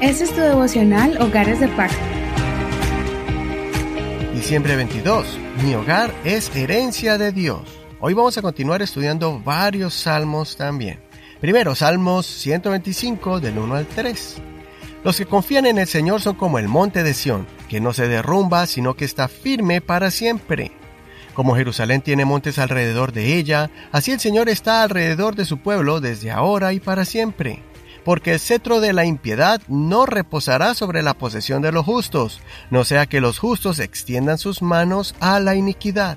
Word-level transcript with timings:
Este 0.00 0.24
es 0.24 0.30
tu 0.30 0.40
devocional 0.40 1.20
Hogares 1.20 1.58
de 1.58 1.68
Pacto. 1.68 1.96
Diciembre 4.34 4.76
22. 4.76 5.38
Mi 5.64 5.74
hogar 5.74 6.14
es 6.22 6.54
herencia 6.54 7.18
de 7.18 7.32
Dios. 7.32 7.62
Hoy 7.98 8.14
vamos 8.14 8.38
a 8.38 8.42
continuar 8.42 8.82
estudiando 8.82 9.40
varios 9.40 9.94
salmos 9.94 10.56
también. 10.56 11.00
Primero, 11.40 11.74
Salmos 11.74 12.26
125 12.26 13.40
del 13.40 13.58
1 13.58 13.74
al 13.74 13.86
3. 13.86 14.36
Los 15.02 15.16
que 15.16 15.26
confían 15.26 15.66
en 15.66 15.78
el 15.78 15.86
Señor 15.86 16.20
son 16.20 16.36
como 16.36 16.58
el 16.58 16.68
monte 16.68 17.02
de 17.02 17.14
Sión, 17.14 17.46
que 17.68 17.80
no 17.80 17.92
se 17.92 18.06
derrumba, 18.06 18.66
sino 18.66 18.94
que 18.94 19.04
está 19.04 19.28
firme 19.28 19.80
para 19.80 20.10
siempre. 20.10 20.72
Como 21.34 21.56
Jerusalén 21.56 22.00
tiene 22.00 22.24
montes 22.24 22.58
alrededor 22.58 23.12
de 23.12 23.36
ella, 23.36 23.70
así 23.92 24.12
el 24.12 24.20
Señor 24.20 24.48
está 24.48 24.82
alrededor 24.82 25.34
de 25.34 25.44
su 25.44 25.58
pueblo 25.58 26.00
desde 26.00 26.30
ahora 26.30 26.72
y 26.72 26.80
para 26.80 27.04
siempre 27.04 27.62
porque 28.06 28.34
el 28.34 28.38
cetro 28.38 28.78
de 28.78 28.92
la 28.92 29.04
impiedad 29.04 29.60
no 29.66 30.06
reposará 30.06 30.74
sobre 30.74 31.02
la 31.02 31.14
posesión 31.14 31.60
de 31.60 31.72
los 31.72 31.84
justos, 31.84 32.40
no 32.70 32.84
sea 32.84 33.06
que 33.06 33.20
los 33.20 33.40
justos 33.40 33.80
extiendan 33.80 34.38
sus 34.38 34.62
manos 34.62 35.16
a 35.18 35.40
la 35.40 35.56
iniquidad. 35.56 36.16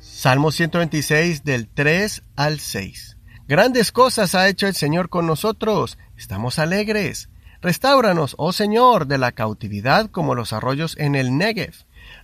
Salmo 0.00 0.50
126 0.50 1.44
del 1.44 1.68
3 1.68 2.22
al 2.36 2.58
6. 2.58 3.18
Grandes 3.46 3.92
cosas 3.92 4.34
ha 4.34 4.48
hecho 4.48 4.66
el 4.66 4.74
Señor 4.74 5.10
con 5.10 5.26
nosotros, 5.26 5.98
estamos 6.16 6.58
alegres. 6.58 7.28
Restáuranos, 7.60 8.34
oh 8.38 8.54
Señor, 8.54 9.06
de 9.08 9.18
la 9.18 9.32
cautividad 9.32 10.10
como 10.10 10.34
los 10.34 10.54
arroyos 10.54 10.96
en 10.96 11.16
el 11.16 11.36
Negev. 11.36 11.74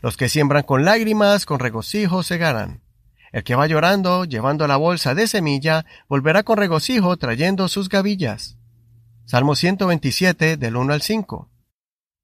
Los 0.00 0.16
que 0.16 0.30
siembran 0.30 0.62
con 0.62 0.86
lágrimas, 0.86 1.44
con 1.44 1.58
regocijo 1.58 2.22
segarán. 2.22 2.80
El 3.32 3.44
que 3.44 3.54
va 3.54 3.66
llorando, 3.66 4.24
llevando 4.26 4.66
la 4.66 4.76
bolsa 4.76 5.14
de 5.14 5.26
semilla, 5.26 5.86
volverá 6.06 6.42
con 6.42 6.58
regocijo 6.58 7.16
trayendo 7.16 7.66
sus 7.68 7.88
gavillas. 7.88 8.58
Salmo 9.24 9.54
127 9.54 10.58
del 10.58 10.76
1 10.76 10.92
al 10.92 11.00
5. 11.00 11.50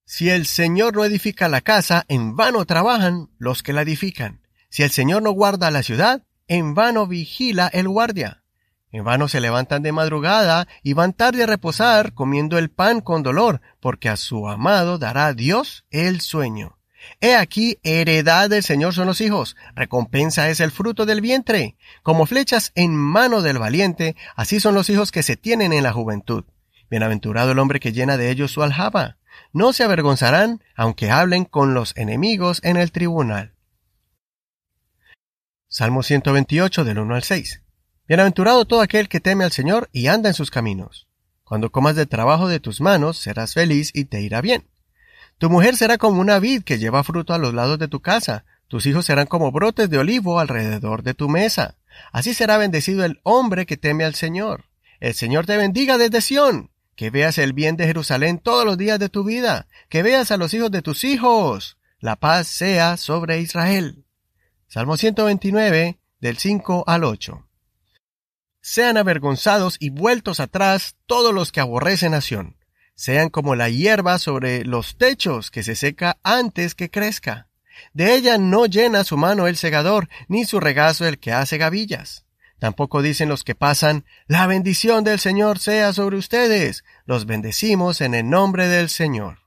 Si 0.05 0.29
el 0.29 0.47
Señor 0.47 0.97
no 0.97 1.05
edifica 1.05 1.49
la 1.49 1.63
casa, 1.63 2.05
en 2.09 2.37
vano 2.37 2.65
trabajan 2.67 3.31
los 3.39 3.63
que 3.63 3.73
la 3.73 3.83
edifican. 3.83 4.43
Si 4.69 4.83
el 4.83 4.91
Señor 4.91 5.23
no 5.23 5.33
guarda 5.33 5.71
la 5.71 5.83
ciudad, 5.83 6.25
en 6.47 6.75
vano 6.75 7.07
vigila 7.07 7.69
el 7.69 7.89
guardia. 7.89 8.43
En 8.91 9.05
vano 9.05 9.29
se 9.29 9.41
levantan 9.41 9.83
de 9.83 9.93
madrugada 9.93 10.67
y 10.83 10.95
van 10.95 11.13
tarde 11.13 11.43
a 11.43 11.47
reposar 11.47 12.15
comiendo 12.15 12.59
el 12.59 12.71
pan 12.71 13.01
con 13.01 13.23
dolor, 13.23 13.61
porque 13.81 14.09
a 14.09 14.17
su 14.17 14.49
amado 14.49 14.99
dará 14.99 15.35
Dios 15.35 15.85
el 15.91 16.21
sueño. 16.21 16.78
He 17.21 17.35
aquí, 17.35 17.79
heredad 17.83 18.51
del 18.51 18.63
Señor 18.63 18.95
son 18.95 19.07
los 19.07 19.21
hijos, 19.21 19.57
recompensa 19.75 20.49
es 20.49 20.61
el 20.61 20.71
fruto 20.71 21.07
del 21.07 21.21
vientre. 21.21 21.77
Como 22.03 22.27
flechas 22.27 22.73
en 22.75 22.95
mano 22.95 23.43
del 23.43 23.59
valiente, 23.59 24.17
así 24.37 24.61
son 24.61 24.75
los 24.75 24.89
hijos 24.91 25.13
que 25.13 25.23
se 25.23 25.37
tienen 25.37 25.73
en 25.73 25.83
la 25.83 25.93
juventud. 25.93 26.45
Bienaventurado 26.91 27.53
el 27.53 27.59
hombre 27.59 27.81
que 27.81 27.93
llena 27.93 28.17
de 28.17 28.31
ellos 28.31 28.51
su 28.51 28.63
aljaba. 28.63 29.19
No 29.53 29.73
se 29.73 29.85
avergonzarán, 29.85 30.63
aunque 30.77 31.11
hablen 31.11 31.45
con 31.45 31.75
los 31.75 31.97
enemigos 31.97 32.61
en 32.65 32.77
el 32.77 32.93
tribunal. 32.93 33.55
Salmo 35.69 36.03
128 36.03 36.85
del 36.85 36.99
1 36.99 37.15
al 37.15 37.23
6. 37.23 37.63
Bienaventurado 38.07 38.65
todo 38.65 38.81
aquel 38.81 39.09
que 39.09 39.21
teme 39.21 39.45
al 39.45 39.53
Señor 39.53 39.91
y 39.93 40.07
anda 40.07 40.31
en 40.31 40.35
sus 40.35 40.51
caminos. 40.51 41.09
Cuando 41.45 41.71
comas 41.71 41.95
del 41.95 42.09
trabajo 42.09 42.49
de 42.49 42.61
tus 42.61 42.81
manos, 42.81 43.19
serás 43.19 43.55
feliz 43.55 43.91
y 43.95 44.05
te 44.05 44.21
irá 44.23 44.41
bien. 44.41 44.67
Tu 45.39 45.49
mujer 45.49 45.77
será 45.77 45.99
como 45.99 46.21
una 46.21 46.41
vid 46.41 46.65
que 46.65 46.79
lleva 46.79 47.05
fruto 47.05 47.33
a 47.33 47.39
los 47.39 47.55
lados 47.55 47.79
de 47.79 47.87
tu 47.87 48.01
casa. 48.01 48.45
Tus 48.67 48.87
hijos 48.87 49.07
serán 49.07 49.27
como 49.27 49.53
brotes 49.53 49.89
de 49.89 49.99
olivo 49.99 50.41
alrededor 50.41 51.05
de 51.05 51.15
tu 51.15 51.29
mesa. 51.29 51.77
Así 52.13 52.35
será 52.35 52.59
bendecido 52.59 53.05
el 53.05 53.21
hombre 53.23 53.65
que 53.65 53.77
teme 53.77 54.05
al 54.05 54.17
Señor. 54.17 54.65
El 54.99 55.15
Señor 55.15 55.47
te 55.47 55.57
bendiga 55.57 55.97
desde 55.97 56.21
Sión. 56.21 56.71
Que 56.97 57.11
veas 57.11 57.39
el 57.39 57.53
bien 57.53 57.77
de 57.77 57.87
Jerusalén 57.87 58.41
todos 58.41 58.65
los 58.65 58.77
días 58.77 58.99
de 58.99 59.09
tu 59.09 59.23
vida. 59.23 59.69
Que 59.89 60.03
veas 60.03 60.33
a 60.33 60.37
los 60.37 60.53
hijos 60.55 60.73
de 60.73 60.83
tus 60.83 61.05
hijos. 61.05 61.79
La 62.01 62.17
paz 62.17 62.49
sea 62.49 62.97
sobre 62.97 63.41
Israel. 63.41 64.05
Salmo 64.67 64.97
129, 64.97 66.01
del 66.21 66.37
5 66.37 66.85
al 66.89 67.05
8. 67.05 67.47
Sean 68.61 68.97
avergonzados 68.97 69.77
y 69.79 69.91
vueltos 69.91 70.41
atrás 70.41 70.97
todos 71.07 71.33
los 71.33 71.53
que 71.53 71.61
aborrecen 71.61 72.15
a 72.15 72.21
Sión 72.21 72.58
sean 72.99 73.29
como 73.29 73.55
la 73.55 73.69
hierba 73.69 74.19
sobre 74.19 74.65
los 74.65 74.97
techos 74.99 75.53
que 75.53 75.63
se 75.63 75.77
seca 75.77 76.19
antes 76.25 76.75
que 76.75 76.91
crezca. 76.91 77.47
De 77.95 78.17
ella 78.17 78.39
no 78.39 78.67
llena 78.67 79.05
su 79.05 79.17
mano 79.17 79.47
el 79.47 79.57
segador, 79.57 80.09
ni 80.27 80.45
su 80.45 80.59
regazo 80.59 81.07
el 81.07 81.21
que 81.21 81.31
hace 81.31 81.59
gavillas. 81.59 82.27
Tampoco 82.59 83.01
dicen 83.01 83.29
los 83.29 83.45
que 83.45 83.55
pasan, 83.55 84.05
la 84.27 84.49
bendición 84.49 85.05
del 85.05 85.21
Señor 85.21 85.61
sea 85.61 85.93
sobre 85.93 86.17
ustedes. 86.17 86.83
Los 87.07 87.25
bendecimos 87.25 88.01
en 88.01 88.15
el 88.15 88.29
nombre 88.29 88.67
del 88.67 88.89
Señor. 88.89 89.39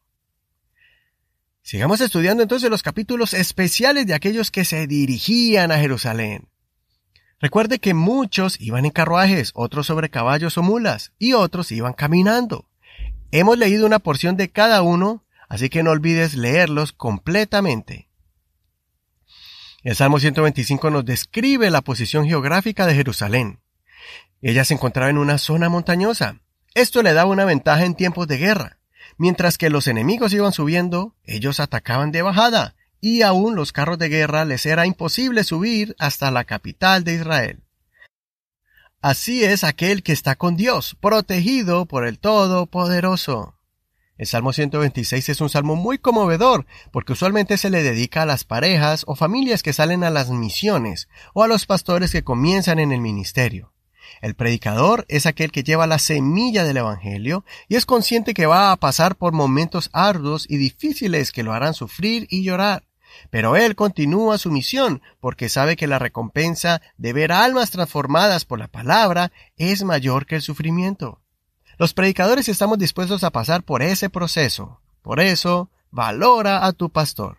Sigamos 1.61 1.99
estudiando 1.99 2.43
entonces 2.43 2.69
los 2.69 2.83
capítulos 2.83 3.33
especiales 3.33 4.07
de 4.07 4.13
aquellos 4.13 4.49
que 4.49 4.63
se 4.63 4.87
dirigían 4.87 5.73
a 5.73 5.77
Jerusalén. 5.77 6.47
Recuerde 7.41 7.79
que 7.79 7.93
muchos 7.93 8.61
iban 8.61 8.85
en 8.85 8.91
carruajes, 8.91 9.51
otros 9.55 9.87
sobre 9.87 10.09
caballos 10.09 10.57
o 10.57 10.63
mulas, 10.63 11.11
y 11.19 11.33
otros 11.33 11.73
iban 11.73 11.91
caminando. 11.91 12.70
Hemos 13.31 13.57
leído 13.57 13.85
una 13.85 13.99
porción 13.99 14.35
de 14.35 14.49
cada 14.49 14.81
uno, 14.81 15.23
así 15.47 15.69
que 15.69 15.83
no 15.83 15.91
olvides 15.91 16.35
leerlos 16.35 16.91
completamente. 16.91 18.09
El 19.83 19.95
Salmo 19.95 20.19
125 20.19 20.89
nos 20.89 21.05
describe 21.05 21.69
la 21.69 21.81
posición 21.81 22.27
geográfica 22.27 22.85
de 22.85 22.93
Jerusalén. 22.93 23.61
Ella 24.41 24.65
se 24.65 24.73
encontraba 24.73 25.09
en 25.09 25.17
una 25.17 25.37
zona 25.37 25.69
montañosa. 25.69 26.41
Esto 26.75 27.01
le 27.03 27.13
daba 27.13 27.31
una 27.31 27.45
ventaja 27.45 27.85
en 27.85 27.95
tiempos 27.95 28.27
de 28.27 28.37
guerra. 28.37 28.77
Mientras 29.17 29.57
que 29.57 29.69
los 29.69 29.87
enemigos 29.87 30.33
iban 30.33 30.51
subiendo, 30.51 31.15
ellos 31.23 31.59
atacaban 31.59 32.11
de 32.11 32.21
bajada, 32.21 32.75
y 32.99 33.21
aún 33.21 33.55
los 33.55 33.71
carros 33.71 33.97
de 33.97 34.09
guerra 34.09 34.45
les 34.45 34.65
era 34.65 34.85
imposible 34.85 35.43
subir 35.43 35.95
hasta 35.99 36.31
la 36.31 36.43
capital 36.43 37.03
de 37.03 37.15
Israel. 37.15 37.63
Así 39.01 39.43
es 39.43 39.63
aquel 39.63 40.03
que 40.03 40.11
está 40.11 40.35
con 40.35 40.55
Dios, 40.55 40.95
protegido 41.01 41.87
por 41.87 42.05
el 42.05 42.19
Todopoderoso. 42.19 43.55
El 44.15 44.27
Salmo 44.27 44.53
126 44.53 45.29
es 45.29 45.41
un 45.41 45.49
salmo 45.49 45.75
muy 45.75 45.97
conmovedor, 45.97 46.67
porque 46.91 47.13
usualmente 47.13 47.57
se 47.57 47.71
le 47.71 47.81
dedica 47.81 48.21
a 48.21 48.25
las 48.27 48.43
parejas 48.43 49.03
o 49.07 49.15
familias 49.15 49.63
que 49.63 49.73
salen 49.73 50.03
a 50.03 50.11
las 50.11 50.29
misiones, 50.29 51.09
o 51.33 51.41
a 51.41 51.47
los 51.47 51.65
pastores 51.65 52.11
que 52.11 52.23
comienzan 52.23 52.77
en 52.77 52.91
el 52.91 53.01
ministerio. 53.01 53.73
El 54.21 54.35
predicador 54.35 55.03
es 55.09 55.25
aquel 55.25 55.51
que 55.51 55.63
lleva 55.63 55.87
la 55.87 55.97
semilla 55.97 56.63
del 56.63 56.77
Evangelio 56.77 57.43
y 57.67 57.77
es 57.77 57.87
consciente 57.87 58.35
que 58.35 58.45
va 58.45 58.71
a 58.71 58.77
pasar 58.77 59.15
por 59.15 59.33
momentos 59.33 59.89
arduos 59.93 60.45
y 60.47 60.57
difíciles 60.57 61.31
que 61.31 61.41
lo 61.41 61.53
harán 61.53 61.73
sufrir 61.73 62.27
y 62.29 62.43
llorar. 62.43 62.83
Pero 63.29 63.55
él 63.55 63.75
continúa 63.75 64.37
su 64.37 64.51
misión 64.51 65.01
porque 65.19 65.49
sabe 65.49 65.75
que 65.75 65.87
la 65.87 65.99
recompensa 65.99 66.81
de 66.97 67.13
ver 67.13 67.31
almas 67.31 67.71
transformadas 67.71 68.45
por 68.45 68.59
la 68.59 68.67
palabra 68.67 69.31
es 69.57 69.83
mayor 69.83 70.25
que 70.25 70.35
el 70.35 70.41
sufrimiento. 70.41 71.21
Los 71.77 71.93
predicadores 71.93 72.47
estamos 72.49 72.77
dispuestos 72.77 73.23
a 73.23 73.31
pasar 73.31 73.63
por 73.63 73.81
ese 73.81 74.09
proceso. 74.09 74.81
Por 75.01 75.19
eso, 75.19 75.69
valora 75.89 76.65
a 76.65 76.73
tu 76.73 76.89
pastor. 76.89 77.37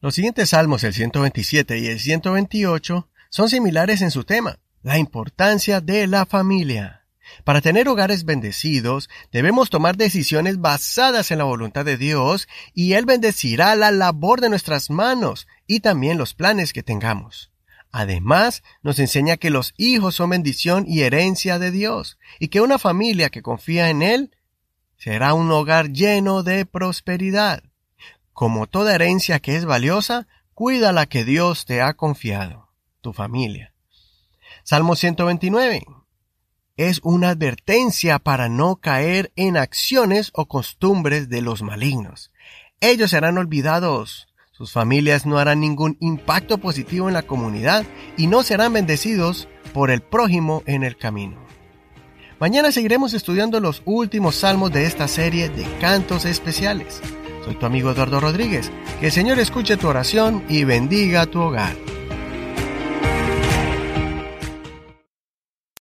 Los 0.00 0.16
siguientes 0.16 0.50
salmos, 0.50 0.82
el 0.82 0.92
127 0.92 1.78
y 1.78 1.86
el 1.86 2.00
128, 2.00 3.08
son 3.30 3.48
similares 3.48 4.02
en 4.02 4.10
su 4.10 4.24
tema, 4.24 4.58
la 4.82 4.98
importancia 4.98 5.80
de 5.80 6.08
la 6.08 6.26
familia. 6.26 7.01
Para 7.44 7.60
tener 7.60 7.88
hogares 7.88 8.24
bendecidos, 8.24 9.08
debemos 9.30 9.70
tomar 9.70 9.96
decisiones 9.96 10.60
basadas 10.60 11.30
en 11.30 11.38
la 11.38 11.44
voluntad 11.44 11.84
de 11.84 11.96
Dios 11.96 12.48
y 12.74 12.92
Él 12.94 13.04
bendecirá 13.06 13.74
la 13.74 13.90
labor 13.90 14.40
de 14.40 14.48
nuestras 14.48 14.90
manos 14.90 15.46
y 15.66 15.80
también 15.80 16.18
los 16.18 16.34
planes 16.34 16.72
que 16.72 16.82
tengamos. 16.82 17.50
Además, 17.90 18.62
nos 18.82 18.98
enseña 18.98 19.36
que 19.36 19.50
los 19.50 19.74
hijos 19.76 20.14
son 20.14 20.30
bendición 20.30 20.84
y 20.88 21.02
herencia 21.02 21.58
de 21.58 21.70
Dios 21.70 22.18
y 22.38 22.48
que 22.48 22.60
una 22.60 22.78
familia 22.78 23.28
que 23.28 23.42
confía 23.42 23.90
en 23.90 24.02
Él 24.02 24.36
será 24.96 25.34
un 25.34 25.50
hogar 25.50 25.90
lleno 25.90 26.42
de 26.42 26.64
prosperidad. 26.64 27.62
Como 28.32 28.66
toda 28.66 28.94
herencia 28.94 29.40
que 29.40 29.56
es 29.56 29.66
valiosa, 29.66 30.26
cuida 30.54 30.92
la 30.92 31.06
que 31.06 31.24
Dios 31.24 31.66
te 31.66 31.82
ha 31.82 31.94
confiado, 31.94 32.70
tu 33.02 33.12
familia. 33.12 33.74
Salmo 34.64 34.96
129 34.96 35.84
es 36.76 37.00
una 37.02 37.30
advertencia 37.30 38.18
para 38.18 38.48
no 38.48 38.76
caer 38.76 39.32
en 39.36 39.56
acciones 39.56 40.30
o 40.34 40.46
costumbres 40.46 41.28
de 41.28 41.42
los 41.42 41.62
malignos. 41.62 42.30
Ellos 42.80 43.10
serán 43.10 43.38
olvidados, 43.38 44.28
sus 44.50 44.72
familias 44.72 45.26
no 45.26 45.38
harán 45.38 45.60
ningún 45.60 45.96
impacto 46.00 46.58
positivo 46.58 47.08
en 47.08 47.14
la 47.14 47.22
comunidad 47.22 47.84
y 48.16 48.26
no 48.26 48.42
serán 48.42 48.72
bendecidos 48.72 49.48
por 49.72 49.90
el 49.90 50.02
prójimo 50.02 50.62
en 50.66 50.82
el 50.82 50.96
camino. 50.96 51.36
Mañana 52.38 52.72
seguiremos 52.72 53.14
estudiando 53.14 53.60
los 53.60 53.82
últimos 53.84 54.34
salmos 54.36 54.72
de 54.72 54.86
esta 54.86 55.06
serie 55.08 55.48
de 55.48 55.64
cantos 55.80 56.24
especiales. 56.24 57.00
Soy 57.44 57.54
tu 57.54 57.66
amigo 57.66 57.90
Eduardo 57.90 58.20
Rodríguez. 58.20 58.70
Que 59.00 59.06
el 59.06 59.12
Señor 59.12 59.38
escuche 59.38 59.76
tu 59.76 59.88
oración 59.88 60.44
y 60.48 60.64
bendiga 60.64 61.26
tu 61.26 61.40
hogar. 61.40 61.76